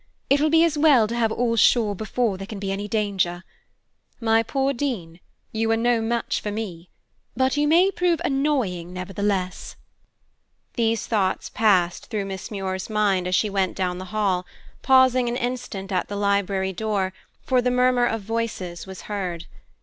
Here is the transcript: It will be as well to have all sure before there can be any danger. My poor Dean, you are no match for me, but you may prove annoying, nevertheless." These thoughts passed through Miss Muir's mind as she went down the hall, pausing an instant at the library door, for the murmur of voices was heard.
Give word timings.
It 0.31 0.41
will 0.41 0.49
be 0.49 0.63
as 0.63 0.79
well 0.79 1.05
to 1.07 1.15
have 1.15 1.31
all 1.31 1.55
sure 1.55 1.93
before 1.93 2.35
there 2.35 2.47
can 2.47 2.57
be 2.57 2.71
any 2.71 2.87
danger. 2.87 3.43
My 4.19 4.41
poor 4.41 4.73
Dean, 4.73 5.19
you 5.51 5.69
are 5.69 5.77
no 5.77 6.01
match 6.01 6.41
for 6.41 6.49
me, 6.51 6.89
but 7.37 7.55
you 7.55 7.67
may 7.67 7.91
prove 7.91 8.19
annoying, 8.25 8.93
nevertheless." 8.93 9.75
These 10.73 11.05
thoughts 11.05 11.51
passed 11.51 12.07
through 12.07 12.25
Miss 12.25 12.49
Muir's 12.49 12.89
mind 12.89 13.27
as 13.27 13.35
she 13.35 13.47
went 13.47 13.77
down 13.77 13.99
the 13.99 14.05
hall, 14.05 14.47
pausing 14.81 15.29
an 15.29 15.35
instant 15.37 15.91
at 15.91 16.07
the 16.07 16.15
library 16.15 16.73
door, 16.73 17.13
for 17.43 17.61
the 17.61 17.69
murmur 17.69 18.07
of 18.07 18.21
voices 18.23 18.87
was 18.87 19.01
heard. 19.01 19.45